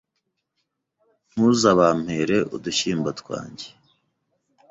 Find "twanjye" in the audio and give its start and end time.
3.19-3.67